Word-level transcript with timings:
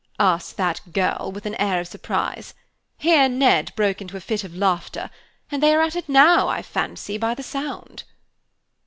asked 0.19 0.57
that 0.57 0.81
girl, 0.91 1.31
with 1.31 1.45
an 1.45 1.53
air 1.61 1.79
of 1.79 1.87
surprise. 1.87 2.55
Here 2.97 3.29
Ned 3.29 3.71
broke 3.75 4.01
into 4.01 4.17
a 4.17 4.19
fit 4.19 4.43
of 4.43 4.55
laughter, 4.55 5.11
and 5.51 5.61
they 5.61 5.75
are 5.75 5.81
at 5.83 5.95
it 5.95 6.09
now, 6.09 6.47
I 6.47 6.63
fancy, 6.63 7.19
by 7.19 7.35
the 7.35 7.43
sound." 7.43 8.01